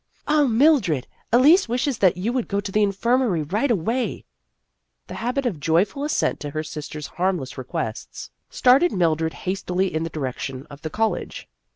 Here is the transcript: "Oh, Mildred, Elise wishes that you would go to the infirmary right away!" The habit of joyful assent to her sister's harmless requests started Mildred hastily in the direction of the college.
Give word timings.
"Oh, 0.27 0.47
Mildred, 0.47 1.05
Elise 1.31 1.69
wishes 1.69 1.99
that 1.99 2.17
you 2.17 2.33
would 2.33 2.47
go 2.47 2.59
to 2.59 2.71
the 2.71 2.81
infirmary 2.81 3.43
right 3.43 3.69
away!" 3.69 4.25
The 5.09 5.13
habit 5.21 5.45
of 5.45 5.59
joyful 5.59 6.03
assent 6.03 6.39
to 6.39 6.49
her 6.49 6.63
sister's 6.63 7.05
harmless 7.05 7.55
requests 7.55 8.31
started 8.49 8.91
Mildred 8.93 9.33
hastily 9.45 9.93
in 9.93 10.01
the 10.01 10.09
direction 10.09 10.65
of 10.71 10.81
the 10.81 10.89
college. 10.89 11.47